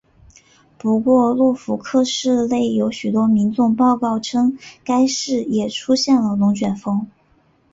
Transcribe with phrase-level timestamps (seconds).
[0.79, 7.05] 不过诺福克市内有许多民众报告称该市也出现了龙卷风。